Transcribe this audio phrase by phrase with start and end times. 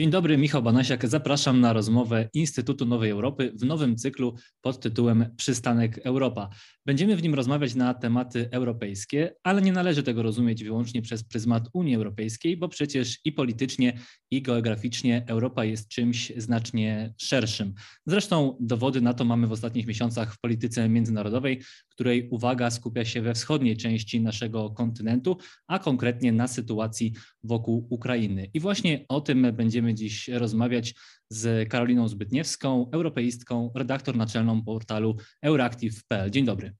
[0.00, 1.08] Dzień dobry, Michał Banasiak.
[1.08, 6.48] Zapraszam na rozmowę Instytutu Nowej Europy w nowym cyklu pod tytułem Przystanek Europa.
[6.86, 11.68] Będziemy w nim rozmawiać na tematy europejskie, ale nie należy tego rozumieć wyłącznie przez pryzmat
[11.72, 13.98] Unii Europejskiej, bo przecież i politycznie,
[14.30, 17.74] i geograficznie Europa jest czymś znacznie szerszym.
[18.06, 21.60] Zresztą dowody na to mamy w ostatnich miesiącach w polityce międzynarodowej,
[22.00, 25.36] której uwaga skupia się we wschodniej części naszego kontynentu,
[25.66, 27.12] a konkretnie na sytuacji
[27.44, 28.50] wokół Ukrainy.
[28.54, 30.94] I właśnie o tym będziemy dziś rozmawiać
[31.30, 36.30] z Karoliną Zbytniewską, europeistką, redaktor naczelną portalu Euractiv.pl.
[36.30, 36.74] Dzień dobry.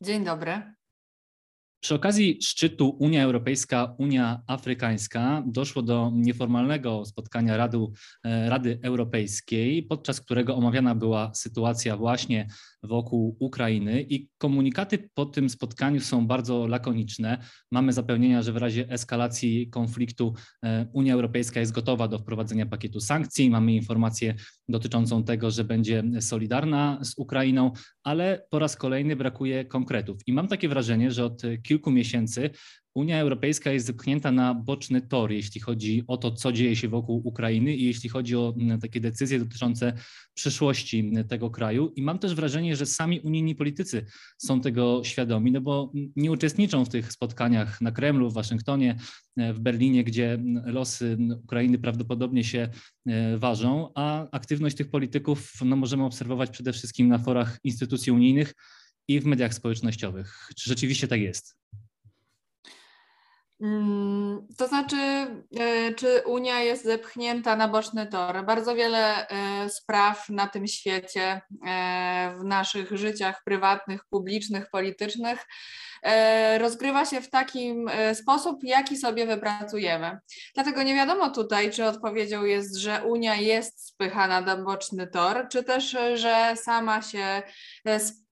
[0.00, 0.78] Dzień dobry.
[1.80, 7.92] Przy okazji szczytu Unia Europejska, Unia Afrykańska doszło do nieformalnego spotkania Radu,
[8.24, 12.46] e, Rady Europejskiej, podczas którego omawiana była sytuacja właśnie
[12.82, 17.38] wokół Ukrainy i komunikaty po tym spotkaniu są bardzo lakoniczne.
[17.72, 23.00] Mamy zapewnienia, że w razie eskalacji konfliktu e, Unia Europejska jest gotowa do wprowadzenia pakietu
[23.00, 23.50] sankcji.
[23.50, 24.34] Mamy informację
[24.68, 30.20] dotyczącą tego, że będzie solidarna z Ukrainą, ale po raz kolejny brakuje konkretów.
[30.26, 32.50] I mam takie wrażenie, że od kilku miesięcy
[32.98, 37.20] Unia Europejska jest zepchnięta na boczny tor, jeśli chodzi o to, co dzieje się wokół
[37.24, 39.92] Ukrainy i jeśli chodzi o takie decyzje dotyczące
[40.34, 41.92] przyszłości tego kraju.
[41.96, 44.06] I mam też wrażenie, że sami unijni politycy
[44.38, 48.96] są tego świadomi, no bo nie uczestniczą w tych spotkaniach na Kremlu, w Waszyngtonie,
[49.36, 52.68] e, w Berlinie, gdzie losy Ukrainy prawdopodobnie się
[53.06, 58.54] e, ważą, a aktywność tych polityków no, możemy obserwować przede wszystkim na forach instytucji unijnych
[59.08, 60.48] i w mediach społecznościowych.
[60.56, 61.58] Czy rzeczywiście tak jest?
[63.60, 68.44] Mm, to znaczy, e, czy Unia jest zepchnięta na boczny tor?
[68.44, 75.46] Bardzo wiele e, spraw na tym świecie, e, w naszych życiach prywatnych, publicznych, politycznych,
[76.58, 80.18] rozgrywa się w takim sposób, jaki sobie wypracujemy.
[80.54, 85.64] Dlatego nie wiadomo tutaj, czy odpowiedzią jest, że Unia jest spychana na boczny tor, czy
[85.64, 87.42] też, że sama się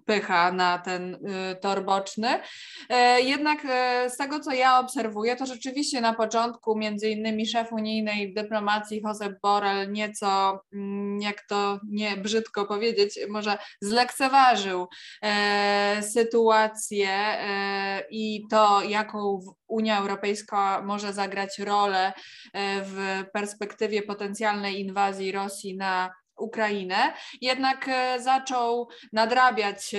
[0.06, 2.40] wpycha na ten y, tor boczny.
[2.88, 7.72] E, jednak e, z tego, co ja obserwuję, to rzeczywiście na początku między innymi szef
[7.72, 14.88] unijnej dyplomacji Josep Borrell nieco, mm, jak to nie brzydko powiedzieć, może zlekceważył
[15.22, 17.08] e, sytuację
[18.10, 22.12] i to, jaką Unia Europejska może zagrać rolę
[22.82, 29.98] w perspektywie potencjalnej inwazji Rosji na Ukrainę, jednak e, zaczął nadrabiać e,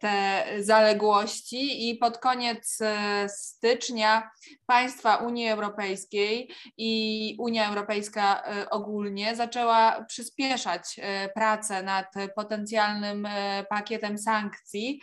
[0.00, 4.30] te zaległości i pod koniec e, stycznia
[4.66, 11.00] państwa Unii Europejskiej i Unia Europejska ogólnie zaczęła przyspieszać
[11.34, 13.28] pracę nad potencjalnym
[13.70, 15.00] pakietem sankcji,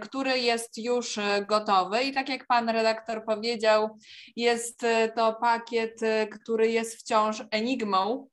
[0.00, 1.18] który jest już
[1.48, 2.02] gotowy.
[2.02, 3.98] I tak jak pan redaktor powiedział,
[4.36, 4.80] jest
[5.16, 6.00] to pakiet,
[6.30, 8.28] który jest wciąż enigmą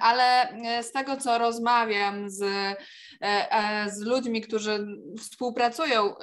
[0.00, 2.42] ale e, z tego, co rozmawiam z,
[3.22, 4.86] e, z ludźmi, którzy
[5.18, 6.14] współpracują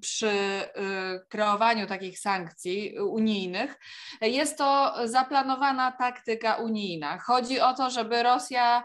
[0.00, 0.30] przy
[1.28, 3.78] kreowaniu takich sankcji unijnych,
[4.20, 7.18] jest to zaplanowana taktyka unijna.
[7.18, 8.84] Chodzi o to, żeby Rosja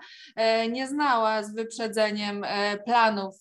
[0.72, 2.46] nie znała z wyprzedzeniem
[2.86, 3.36] planów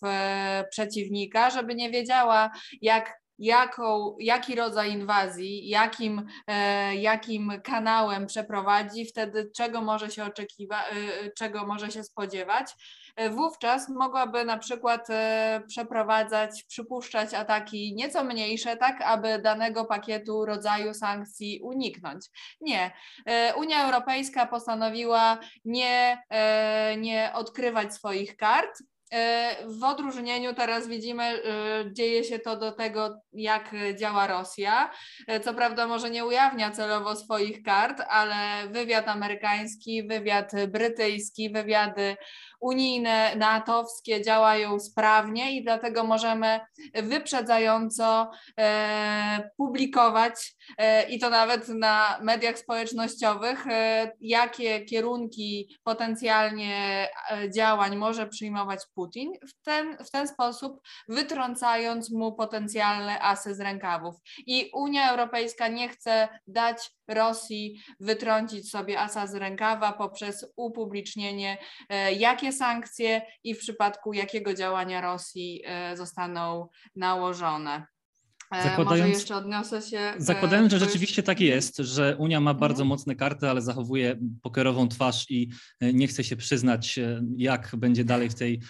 [0.71, 2.51] przeciwnika, żeby nie wiedziała,
[2.83, 10.87] jak jaką, jaki rodzaj inwazji, jakim, e, jakim kanałem przeprowadzi, wtedy czego może się oczekiwać,
[10.93, 12.73] e, czego może się spodziewać.
[13.17, 15.09] E, wówczas mogłaby na przykład
[15.69, 22.27] przeprowadzać, przypuszczać ataki nieco mniejsze, tak aby danego pakietu rodzaju sankcji uniknąć.
[22.61, 22.91] Nie.
[23.57, 26.23] Unia Europejska postanowiła nie,
[26.99, 28.83] nie odkrywać swoich kart,
[29.67, 31.41] w odróżnieniu teraz widzimy, e,
[31.93, 34.91] dzieje się to do tego, jak działa Rosja.
[35.27, 42.17] E, co prawda może nie ujawnia celowo swoich kart, ale wywiad amerykański, wywiad brytyjski, wywiady
[42.63, 46.61] unijne, natowskie działają sprawnie i dlatego możemy
[46.95, 57.09] wyprzedzająco e, publikować e, i to nawet na mediach społecznościowych, e, jakie kierunki potencjalnie
[57.55, 64.15] działań może przyjmować Putin, w ten, w ten sposób wytrącając mu potencjalne asy z rękawów.
[64.47, 71.59] I Unia Europejska nie chce dać Rosji wytrącić sobie asa z rękawa poprzez upublicznienie,
[72.19, 77.87] jakie sankcje i w przypadku jakiego działania Rosji e, zostaną nałożone.
[78.53, 79.99] E, zakładając, Może jeszcze odniosę się.
[79.99, 82.89] E, zakładając, że rzeczywiście tak jest, że Unia ma bardzo mhm.
[82.89, 85.49] mocne karty, ale zachowuje pokerową twarz i
[85.81, 87.01] e, nie chce się przyznać,
[87.37, 88.61] jak będzie dalej w tej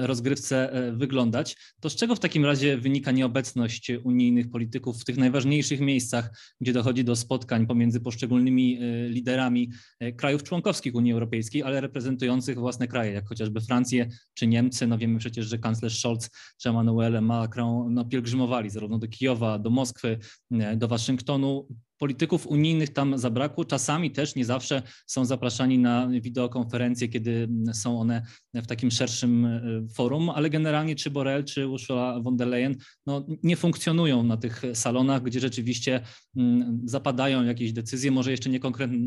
[0.00, 5.80] rozgrywce wyglądać, to z czego w takim razie wynika nieobecność unijnych polityków w tych najważniejszych
[5.80, 8.78] miejscach, gdzie dochodzi do spotkań pomiędzy poszczególnymi
[9.08, 9.70] liderami
[10.16, 14.86] krajów członkowskich Unii Europejskiej, ale reprezentujących własne kraje, jak chociażby Francję czy Niemcy.
[14.86, 19.58] No wiemy przecież, że kanclerz Scholz czy Emmanuel Macron no, pielgrzymowali zarówno do Kijowa, Kijowa,
[19.58, 20.18] do Moskwy,
[20.52, 21.68] e, do Waszyngtonu.
[21.98, 23.64] Polityków unijnych tam zabrakło.
[23.64, 28.22] Czasami też nie zawsze są zapraszani na wideokonferencje, kiedy są one
[28.54, 29.60] w takim szerszym e,
[29.94, 34.62] forum, ale generalnie czy Borrell, czy Ursula von der Leyen no, nie funkcjonują na tych
[34.74, 36.00] salonach, gdzie rzeczywiście
[36.36, 38.98] mm, zapadają jakieś decyzje, może jeszcze niekonkretne,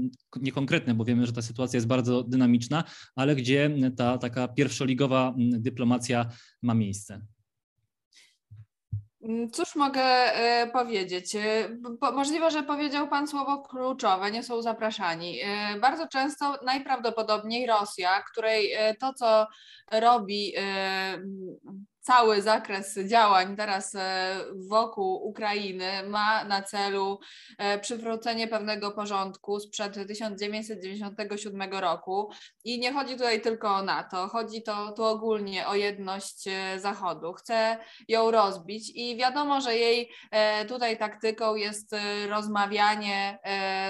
[0.41, 2.83] niekonkretne, bo wiemy, że ta sytuacja jest bardzo dynamiczna,
[3.15, 6.29] ale gdzie ta taka pierwszoligowa mm, dyplomacja
[6.61, 7.32] ma miejsce.
[9.23, 11.35] Mm, cóż mogę e, powiedzieć?
[11.35, 11.69] E,
[12.13, 15.39] możliwe, że powiedział Pan słowo kluczowe, nie są zapraszani.
[15.41, 19.47] E, bardzo często najprawdopodobniej Rosja, której to, co
[19.91, 20.53] robi
[22.03, 24.35] cały zakres działań teraz e,
[24.69, 27.19] wokół Ukrainy ma na celu
[27.57, 32.29] e, przywrócenie pewnego porządku sprzed 1997 roku.
[32.63, 37.33] I nie chodzi tutaj tylko o NATO, chodzi to tu ogólnie o jedność e, Zachodu.
[37.33, 37.77] Chce
[38.07, 40.11] ją rozbić i wiadomo, że jej
[40.67, 41.95] tutaj taktyką jest
[42.29, 43.39] rozmawianie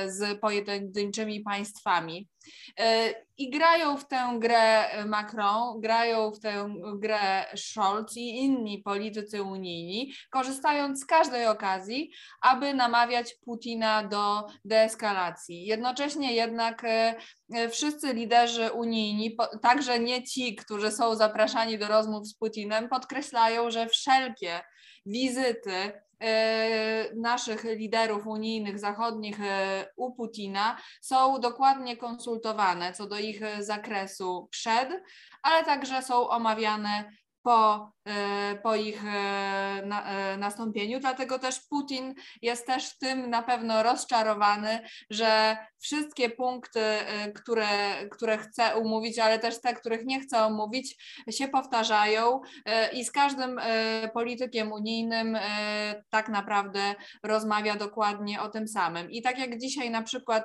[0.06, 2.30] z pojedynczymi państwami.
[2.80, 9.44] E, I grają w tę grę Macron, grają w tę grę Scholz i inni politycy
[9.44, 12.12] unijni, korzystając z każdej okazji,
[12.42, 15.66] aby namawiać Putina do deeskalacji.
[15.66, 17.16] Jednocześnie jednak e,
[17.54, 23.72] e, wszyscy liderzy unijni, także nie ci, którzy są zapraszani do rozmów z Putinem, podkreślają,
[23.72, 24.62] że wszelkie
[25.06, 33.42] wizyty E, naszych liderów unijnych, zachodnich e, u Putina są dokładnie konsultowane co do ich
[33.60, 34.90] zakresu przed,
[35.42, 37.10] ale także są omawiane
[37.44, 41.00] po, e, po ich e, e, nastąpieniu.
[41.00, 44.80] Dlatego też Putin jest też tym na pewno rozczarowany,
[45.10, 46.80] że wszystkie punkty,
[47.36, 47.68] które,
[48.12, 50.95] które chce umówić, ale też te, których nie chce omówić,
[51.30, 52.42] się powtarzają
[52.94, 53.60] i z każdym
[54.13, 55.38] politykiem unijnym
[56.10, 59.12] tak naprawdę rozmawia dokładnie o tym samym.
[59.12, 60.44] I tak jak dzisiaj na przykład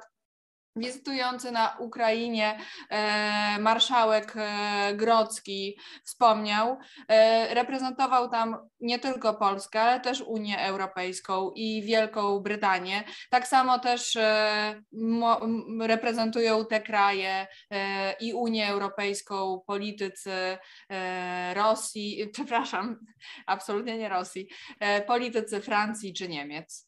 [0.79, 2.59] wizytujący na Ukrainie
[2.91, 6.79] e, marszałek e, Grodzki wspomniał,
[7.09, 13.05] e, reprezentował tam nie tylko Polskę, ale też Unię Europejską i Wielką Brytanię.
[13.31, 14.19] Tak samo też
[15.81, 17.47] reprezentują te kraje
[18.21, 20.59] i Unię Europejską politycy
[21.55, 22.97] Rosji, przepraszam,
[23.47, 24.49] absolutnie nie Rosji,
[25.07, 26.88] politycy Francji czy Niemiec.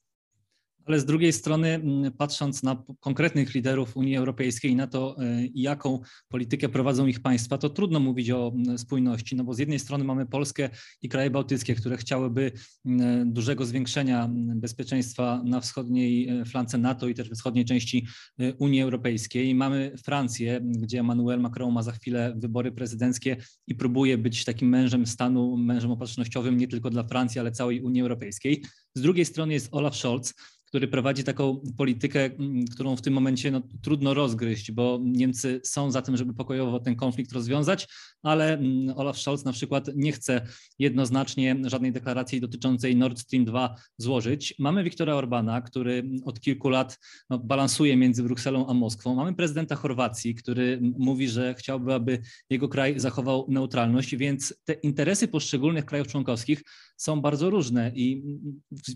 [0.90, 5.46] Ale z drugiej strony, mm, patrząc na konkretnych liderów Unii Europejskiej i na to, e,
[5.54, 9.78] jaką politykę prowadzą ich państwa, to trudno mówić o mm, spójności, no bo z jednej
[9.78, 10.70] strony mamy Polskę
[11.02, 12.52] i kraje bałtyckie, które chciałyby
[12.84, 18.06] mm, dużego zwiększenia bezpieczeństwa na wschodniej e, flance NATO i też wschodniej części
[18.38, 19.54] e, Unii Europejskiej.
[19.54, 25.06] Mamy Francję, gdzie Emmanuel Macron ma za chwilę wybory prezydenckie i próbuje być takim mężem
[25.06, 28.62] stanu, mężem opatrznościowym nie tylko dla Francji, ale całej Unii Europejskiej.
[28.94, 30.34] Z drugiej strony jest Olaf Scholz,
[30.70, 35.90] który prowadzi taką politykę, mm, którą w tym momencie no, trudno rozgryźć, bo Niemcy są
[35.90, 37.88] za tym, żeby pokojowo ten konflikt rozwiązać,
[38.22, 40.46] ale mm, Olaf Scholz na przykład nie chce
[40.78, 44.54] jednoznacznie żadnej deklaracji dotyczącej Nord Stream 2 złożyć.
[44.58, 46.98] Mamy Viktora Orbana, który od kilku lat
[47.30, 49.14] no, balansuje między Brukselą a Moskwą.
[49.14, 52.18] Mamy prezydenta Chorwacji, który mówi, że chciałby, aby
[52.50, 56.62] jego kraj zachował neutralność, więc te interesy poszczególnych krajów członkowskich
[56.96, 58.22] są bardzo różne i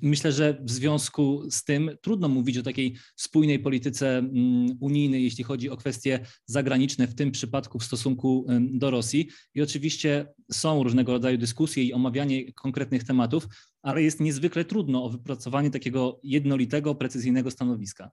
[0.02, 5.44] myślę, że w związku z tym trudno mówić o takiej spójnej polityce mm, unijnej, jeśli
[5.44, 9.28] chodzi o kwestie zagraniczne, w tym przypadku w stosunku do Rosji.
[9.54, 13.47] I oczywiście są różnego rodzaju dyskusje i omawianie konkretnych tematów,
[13.83, 18.11] ale jest niezwykle trudno o wypracowanie takiego jednolitego, precyzyjnego stanowiska.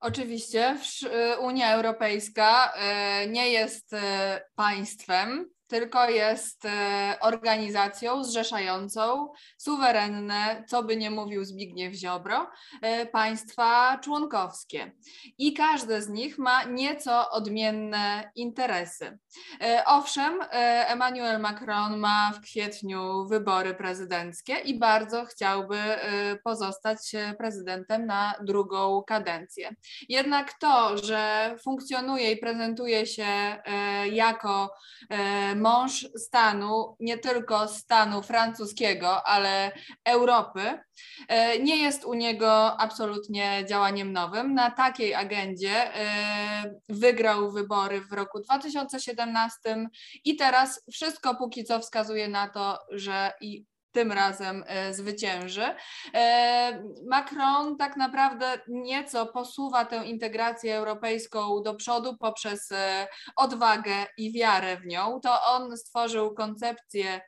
[0.00, 0.78] Oczywiście
[1.40, 10.96] Unia Europejska e, nie jest e, państwem, tylko jest e, organizacją zrzeszającą suwerenne, co by
[10.96, 12.50] nie mówił Zbigniew Ziobro,
[12.82, 14.92] e, państwa członkowskie.
[15.38, 19.18] I każde z nich ma nieco odmienne interesy.
[19.60, 20.38] E, owszem,
[20.86, 25.78] Emmanuel Macron ma w kwietniu wybory prezydenckie i bardzo chciałby
[26.44, 26.98] pozostać
[27.38, 29.74] prezydentem na drugą kadencję.
[30.08, 33.26] Jednak to, że funkcjonuje i prezentuje się
[34.10, 34.70] jako
[35.62, 39.72] mąż stanu, nie tylko stanu francuskiego, ale
[40.04, 40.78] Europy,
[41.62, 44.54] nie jest u niego absolutnie działaniem nowym.
[44.54, 45.92] Na takiej agendzie
[46.88, 49.58] wygrał wybory w roku 2017
[50.24, 55.74] i teraz wszystko póki co wskazuje na to, że i tym razem e, zwycięży.
[56.14, 63.06] E, Macron tak naprawdę nieco posuwa tę integrację europejską do przodu poprzez e,
[63.36, 65.20] odwagę i wiarę w nią.
[65.20, 67.20] To on stworzył koncepcję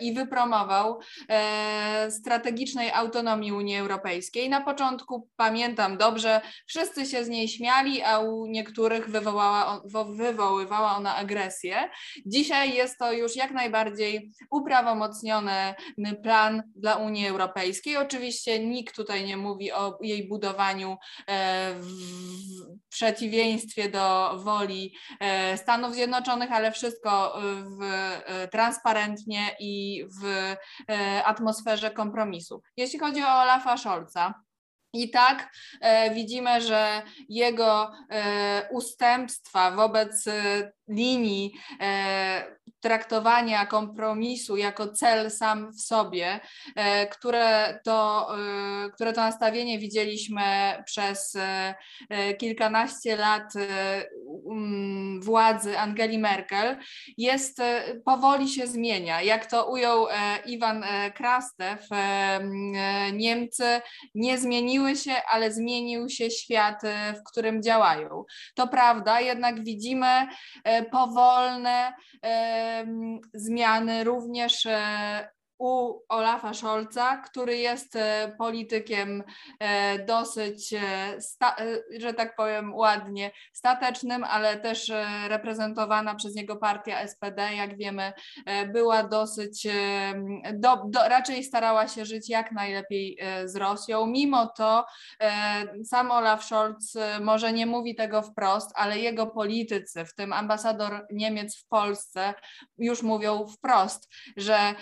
[0.00, 4.48] i wypromował e, strategicznej autonomii Unii Europejskiej.
[4.48, 11.16] Na początku pamiętam dobrze, wszyscy się z niej śmiali, a u niektórych wywołała, wywoływała ona
[11.16, 11.88] agresję.
[12.26, 15.74] Dzisiaj jest to już jak najbardziej uprawomocniony
[16.22, 17.96] plan dla Unii Europejskiej.
[17.96, 20.96] Oczywiście nikt tutaj nie mówi o jej budowaniu
[21.28, 21.88] e, w
[22.88, 24.96] przeciwieństwie do woli
[25.56, 27.38] Stanów Zjednoczonych, ale wszystko
[27.80, 30.24] w, transparentnie i w
[30.90, 32.62] e, atmosferze kompromisu.
[32.76, 34.34] Jeśli chodzi o Olafa Scholza,
[34.92, 40.24] i tak e, widzimy, że jego e, ustępstwa wobec
[40.88, 46.40] linii e, traktowania kompromisu jako cel sam w sobie,
[46.76, 50.42] e, które, to, e, które to nastawienie widzieliśmy
[50.86, 51.36] przez
[52.38, 53.52] kilkanaście lat
[54.24, 56.76] um, władzy Angeli Merkel,
[57.18, 57.62] jest
[58.04, 59.22] powoli się zmienia.
[59.22, 60.06] Jak to ujął
[60.46, 61.88] Iwan Krastew,
[63.12, 63.80] Niemcy
[64.14, 66.82] nie zmieniły się, ale zmienił się świat,
[67.14, 68.24] w którym działają.
[68.54, 70.26] To prawda, jednak widzimy
[70.82, 71.92] powolne
[73.34, 75.28] zmiany również e,
[75.58, 79.24] u Olafa Scholza, który jest e, politykiem
[79.60, 80.80] e, dosyć, e,
[81.98, 84.92] że tak powiem ładnie, statecznym, ale też
[85.28, 88.12] reprezentowana przez niego partia SPD, jak wiemy,
[88.72, 89.66] była dosyć,
[90.54, 94.06] do, do, raczej starała się żyć jak najlepiej z Rosją.
[94.06, 94.86] Mimo to
[95.84, 101.56] sam Olaf Scholz może nie mówi tego wprost, ale jego politycy, w tym ambasador Niemiec
[101.56, 102.34] w Polsce,
[102.78, 104.74] już mówią wprost, że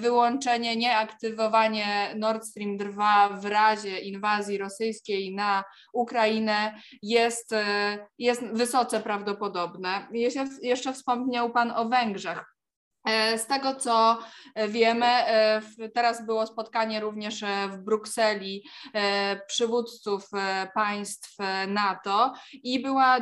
[0.00, 8.44] wy wyłączenie, nieaktywowanie Nord Stream 2 w razie inwazji rosyjskiej na Ukrainę jest, e, jest
[8.44, 10.08] wysoce prawdopodobne.
[10.62, 12.44] Jeszcze wspomniał Pan o Węgrzech.
[13.04, 14.18] E, z tego co
[14.68, 15.62] wiemy, e,
[15.94, 18.64] teraz było spotkanie również e, w Brukseli
[19.46, 20.28] przywódców
[20.74, 21.36] państw
[21.68, 23.18] NATO i była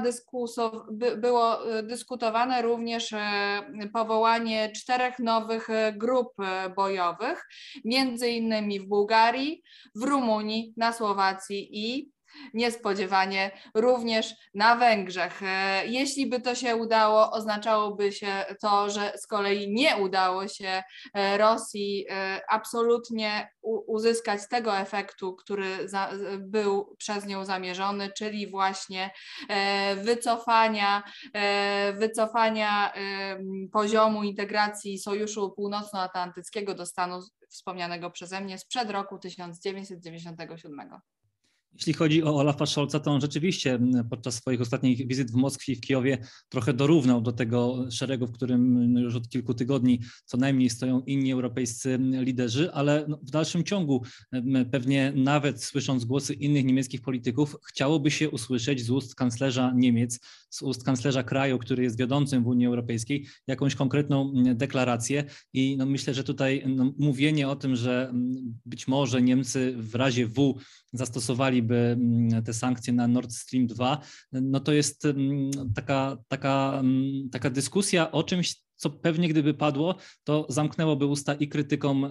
[1.16, 3.14] było dyskutowane również
[3.92, 6.28] powołanie czterech nowych grup
[6.76, 7.46] bojowych,
[7.84, 9.62] między innymi w Bułgarii,
[9.94, 12.12] w Rumunii, na Słowacji i
[12.54, 15.42] niespodziewanie również na Węgrzech.
[15.42, 20.82] E, jeśli by to się udało, oznaczałoby się to, że z kolei nie udało się
[21.14, 23.50] e, Rosji e, absolutnie
[23.86, 29.10] uzyskać tego efektu, który za, był przez nią zamierzony, czyli właśnie
[29.96, 31.02] wycofania,
[31.94, 32.92] wycofania
[33.72, 40.90] poziomu integracji Sojuszu Północnoatlantyckiego do stanu wspomnianego przeze mnie sprzed roku 1997.
[41.74, 43.78] Jeśli chodzi o Olafa Scholza, to on rzeczywiście
[44.10, 48.32] podczas swoich ostatnich wizyt w Moskwie i w Kijowie trochę dorównał do tego szeregu, w
[48.32, 53.64] którym już od kilku tygodni co najmniej stoją inni europejscy liderzy, ale no, w dalszym
[53.64, 54.02] ciągu
[54.70, 60.20] pewnie nawet słysząc głosy innych niemieckich polityków, chciałoby się usłyszeć z ust kanclerza Niemiec,
[60.50, 65.24] z ust kanclerza kraju, który jest wiodącym w Unii Europejskiej, jakąś konkretną deklarację.
[65.52, 68.12] I no, myślę, że tutaj no, mówienie o tym, że
[68.66, 70.54] być może Niemcy w razie W
[70.92, 74.00] zastosowaliby mm, te sankcje na Nord Stream 2,
[74.32, 79.94] no to jest mm, taka, taka, mm, taka dyskusja o czymś, co pewnie gdyby padło,
[80.24, 82.10] to zamknęłoby usta i krytykom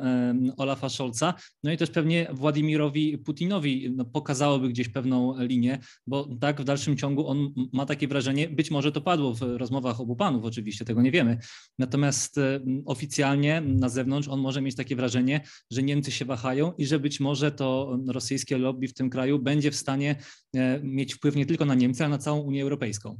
[0.57, 1.33] Olafa Scholza,
[1.63, 6.97] no i też pewnie Władimirowi Putinowi no, pokazałoby gdzieś pewną linię, bo tak w dalszym
[6.97, 11.01] ciągu on ma takie wrażenie, być może to padło w rozmowach obu panów, oczywiście tego
[11.01, 11.37] nie wiemy,
[11.79, 12.39] natomiast
[12.85, 17.19] oficjalnie na zewnątrz on może mieć takie wrażenie, że Niemcy się wahają i że być
[17.19, 20.15] może to rosyjskie lobby w tym kraju będzie w stanie
[20.55, 23.17] e, mieć wpływ nie tylko na Niemcy, ale na całą Unię Europejską.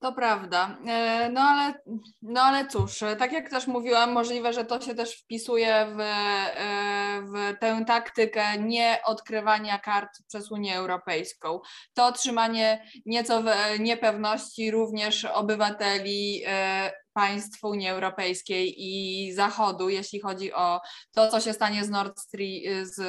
[0.00, 0.78] To prawda.
[0.86, 1.74] E, no ale,
[2.22, 7.22] no ale cóż, tak jak też mówiłam, możliwe, że to się też wpisuje w, e,
[7.22, 11.60] w tę taktykę nieodkrywania kart przez Unię Europejską.
[11.94, 13.46] To trzymanie nieco w
[13.78, 20.80] niepewności również obywateli e, państw Unii Europejskiej i Zachodu, jeśli chodzi o
[21.12, 22.40] to, co się stanie z Nord Stream,
[22.82, 23.00] z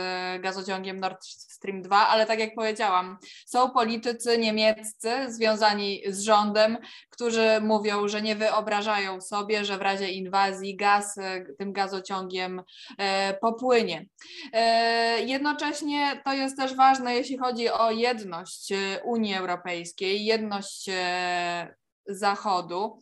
[0.42, 6.78] gazociągiem Nord Stream 2, ale tak jak powiedziałam, są politycy niemieccy związani z rządem,
[7.10, 11.16] którzy mówią, że nie wyobrażają sobie, że w razie inwazji gaz
[11.58, 12.64] tym gazociągiem
[12.98, 14.06] e, popłynie.
[14.54, 23.00] E, jednocześnie to jest też ważne, jeśli chodzi o jedność Unii Europejskiej, jedność e, Zachodu.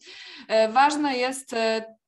[0.70, 1.56] Ważne jest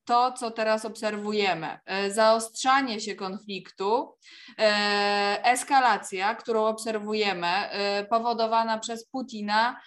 [0.06, 1.80] to, co teraz obserwujemy.
[1.86, 4.18] E, zaostrzanie się konfliktu,
[4.60, 9.82] e, eskalacja, którą obserwujemy, e, powodowana przez Putina,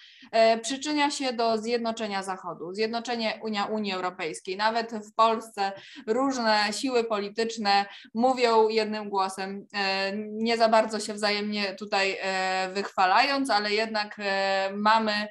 [0.63, 4.57] przyczynia się do zjednoczenia Zachodu, zjednoczenia Unia, Unii Europejskiej.
[4.57, 5.73] Nawet w Polsce
[6.07, 9.67] różne siły polityczne mówią jednym głosem,
[10.33, 12.19] nie za bardzo się wzajemnie tutaj
[12.75, 14.17] wychwalając, ale jednak
[14.73, 15.29] mamy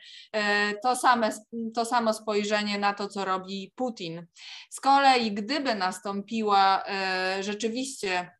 [0.83, 1.29] to, same,
[1.75, 4.25] to samo spojrzenie na to, co robi Putin.
[4.69, 8.31] Z kolei, gdyby nastąpiła e, rzeczywiście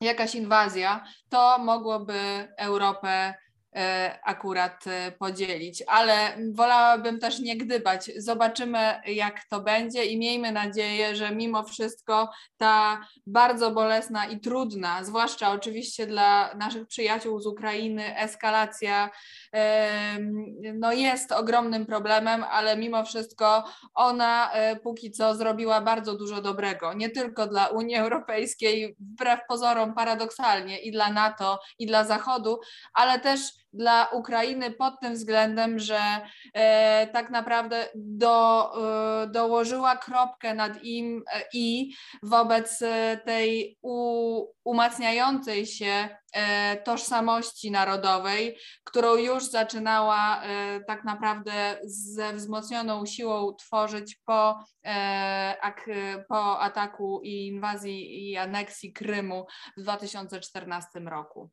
[0.00, 3.34] jakaś inwazja, to mogłoby Europę E,
[4.22, 8.10] akurat e, podzielić, ale wolałabym też nie gdybać.
[8.16, 15.04] Zobaczymy, jak to będzie i miejmy nadzieję, że mimo wszystko ta bardzo bolesna i trudna,
[15.04, 19.10] zwłaszcza oczywiście dla naszych przyjaciół z Ukrainy, eskalacja
[20.74, 23.64] no jest ogromnym problemem, ale mimo wszystko
[23.94, 29.94] ona e, póki co zrobiła bardzo dużo dobrego, nie tylko dla Unii Europejskiej, wbrew pozorom
[29.94, 32.60] paradoksalnie i dla NATO, i dla Zachodu,
[32.94, 33.40] ale też
[33.72, 36.00] dla Ukrainy pod tym względem, że
[36.54, 38.70] e, tak naprawdę do,
[39.22, 42.78] e, dołożyła kropkę nad im e, i wobec
[43.24, 46.08] tej u, umacniającej się
[46.84, 50.42] tożsamości narodowej, którą już zaczynała
[50.86, 51.52] tak naprawdę
[51.84, 54.64] ze wzmocnioną siłą tworzyć po,
[56.28, 59.46] po ataku i inwazji i aneksji Krymu
[59.76, 61.50] w 2014 roku.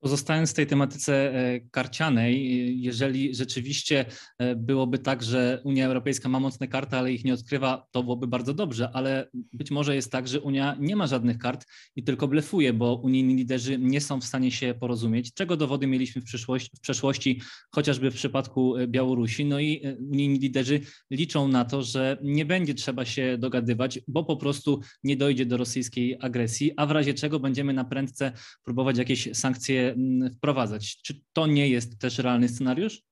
[0.00, 4.04] Pozostając w tej tematyce e, karcianej, jeżeli rzeczywiście
[4.38, 8.26] e, byłoby tak, że Unia Europejska ma mocne karty, ale ich nie odkrywa, to byłoby
[8.26, 12.28] bardzo dobrze, ale być może jest tak, że Unia nie ma żadnych kart i tylko
[12.28, 16.70] blefuje, bo unijni liderzy nie są w stanie się porozumieć, czego dowody mieliśmy w, przyszłości,
[16.76, 17.40] w przeszłości,
[17.70, 19.44] chociażby w przypadku e, Białorusi.
[19.44, 24.36] No i unijni liderzy liczą na to, że nie będzie trzeba się dogadywać, bo po
[24.36, 28.32] prostu nie dojdzie do rosyjskiej agresji, a w razie czego będziemy na prędce
[28.64, 29.87] próbować jakieś sankcje
[30.36, 31.02] wprowadzać.
[31.02, 33.02] Czy to nie jest też realny scenariusz?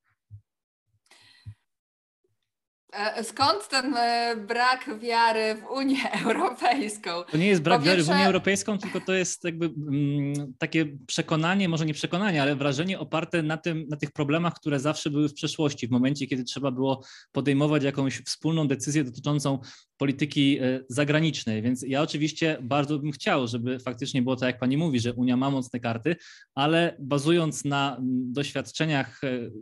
[2.92, 7.10] E, skąd ten e, brak wiary w Unię Europejską?
[7.30, 11.68] To nie jest brak wiary w Unię Europejską, tylko to jest jakby mm, takie przekonanie,
[11.68, 15.34] może nie przekonanie, ale wrażenie oparte na, tym, na tych problemach, które zawsze były w
[15.34, 19.58] przeszłości, w momencie, kiedy trzeba było podejmować jakąś wspólną decyzję dotyczącą
[19.96, 21.62] polityki e, zagranicznej.
[21.62, 25.36] Więc ja oczywiście bardzo bym chciał, żeby faktycznie było tak, jak pani mówi, że Unia
[25.36, 26.16] ma mocne karty,
[26.54, 29.20] ale bazując na mm, doświadczeniach,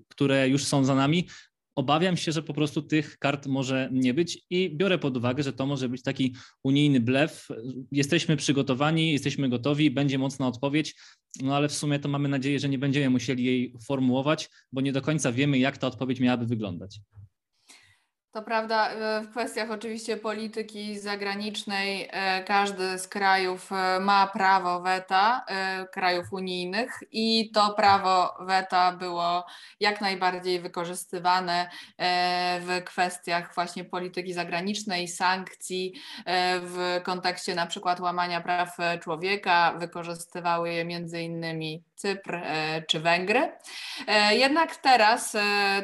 [0.08, 1.28] które już są za nami,
[1.76, 5.52] Obawiam się, że po prostu tych kart może nie być i biorę pod uwagę, że
[5.52, 6.34] to może być taki
[6.64, 7.48] unijny blef.
[7.92, 10.94] Jesteśmy przygotowani, jesteśmy gotowi, będzie mocna odpowiedź,
[11.42, 14.92] no ale w sumie to mamy nadzieję, że nie będziemy musieli jej formułować, bo nie
[14.92, 17.00] do końca wiemy, jak ta odpowiedź miałaby wyglądać.
[18.34, 24.80] To prawda, e, w kwestiach oczywiście polityki zagranicznej e, każdy z krajów e, ma prawo
[24.80, 25.44] weta,
[25.92, 29.46] krajów unijnych, i to prawo weta było
[29.80, 31.70] jak najbardziej wykorzystywane
[32.60, 35.92] w kwestiach właśnie polityki zagranicznej, sankcji
[36.60, 39.74] w kontekście na przykład łamania praw człowieka.
[39.78, 42.40] Wykorzystywały je między innymi Cypr
[42.88, 43.52] czy Węgry.
[44.30, 45.36] Jednak teraz,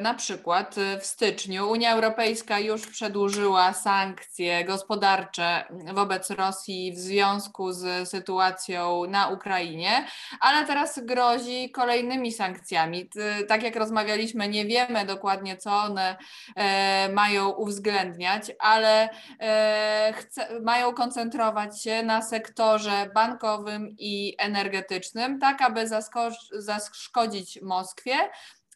[0.02, 8.08] na przykład w styczniu, Unia Europejska już przedłużyła sankcje gospodarcze wobec Rosji w związku z
[8.08, 10.06] sytuacją na Ukrainie,
[10.40, 13.10] ale teraz grozi kolejnymi sankcjami.
[13.48, 16.16] Tak jak rozmawialiśmy, nie wiemy dokładnie, co one
[16.56, 19.08] e, mają uwzględniać, ale
[19.40, 25.88] e, chce, mają koncentrować się na sektorze bankowym i energetycznym, tak aby
[26.52, 28.30] zaszkodzić Moskwie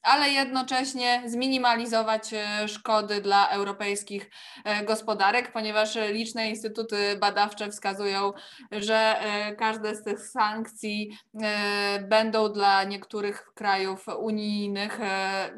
[0.04, 4.30] ale jednocześnie zminimalizować e, szkody dla europejskich
[4.64, 8.32] e, gospodarek, ponieważ liczne instytuty badawcze wskazują,
[8.72, 11.18] że e, każde z tych sankcji
[12.08, 14.98] będą dla niektórych krajów unijnych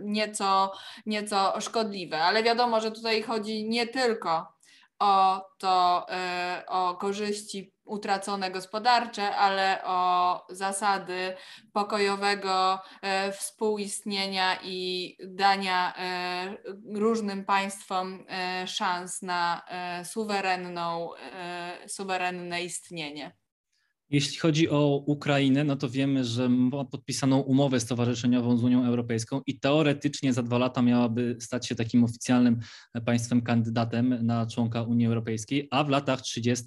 [0.02, 0.72] nieco,
[1.06, 2.22] nieco szkodliwe.
[2.22, 4.46] Ale wiadomo, że tutaj chodzi nie tylko
[4.98, 6.06] o to,
[6.68, 11.34] o korzyści utracone gospodarcze, ale o zasady
[11.72, 16.56] pokojowego e, współistnienia i dania e,
[16.94, 19.62] różnym państwom e, szans na
[20.04, 21.10] suwerenną,
[21.86, 23.45] suwerenne istnienie.
[24.10, 29.40] Jeśli chodzi o Ukrainę, no to wiemy, że ma podpisaną umowę stowarzyszeniową z Unią Europejską
[29.46, 32.58] i teoretycznie za dwa lata miałaby stać się takim oficjalnym
[33.04, 36.64] państwem kandydatem na członka Unii Europejskiej, a w latach 30.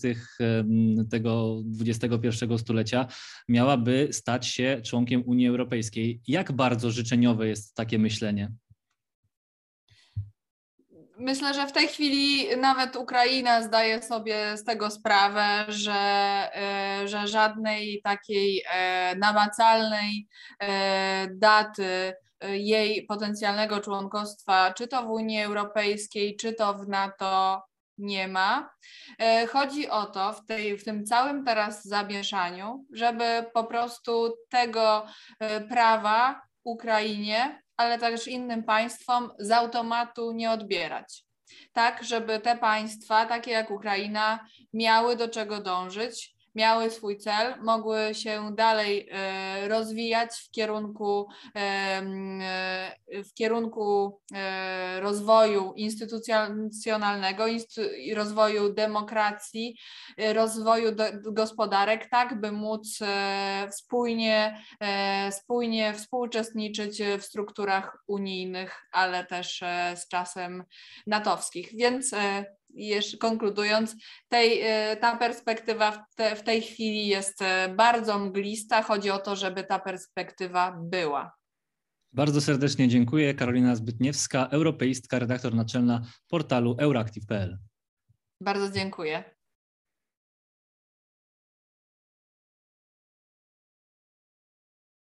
[1.10, 3.08] tego XXI stulecia
[3.48, 6.22] miałaby stać się członkiem Unii Europejskiej.
[6.28, 8.52] Jak bardzo życzeniowe jest takie myślenie?
[11.22, 17.28] Myślę, że w tej chwili nawet Ukraina zdaje sobie z tego sprawę, że, e, że
[17.28, 20.28] żadnej takiej e, namacalnej
[20.60, 27.64] e, daty jej potencjalnego członkostwa, czy to w Unii Europejskiej, czy to w NATO,
[27.98, 28.70] nie ma.
[29.50, 35.06] Chodzi o to w, tej, w tym całym teraz zamieszaniu, żeby po prostu tego
[35.70, 41.24] prawa Ukrainie ale też innym państwom z automatu nie odbierać.
[41.74, 48.16] Tak, żeby te państwa, takie jak Ukraina, miały do czego dążyć, miały swój cel, mogły
[48.16, 54.20] się dalej e, rozwijać w kierunku, e, e, w kierunku
[55.00, 57.44] rozwoju instytucjonalnego,
[58.16, 59.76] rozwoju demokracji,
[60.34, 60.92] rozwoju
[61.24, 63.00] gospodarek, tak by móc
[63.72, 64.64] spójnie,
[65.32, 69.64] spójnie współuczestniczyć w strukturach unijnych, ale też
[69.96, 70.64] z czasem
[71.08, 71.70] natowskich.
[71.76, 72.16] Więc
[72.70, 73.96] jeszcze konkludując,
[74.28, 78.82] tej, e, ta perspektywa w, te, w tej chwili jest e, bardzo mglista.
[78.84, 81.40] Chodzi o to, żeby ta perspektywa była.
[82.14, 83.34] Bardzo serdecznie dziękuję.
[83.34, 87.58] Karolina Zbytniewska, europeistka, redaktor naczelna portalu euractiv.pl.
[88.42, 89.39] Bardzo dziękuję.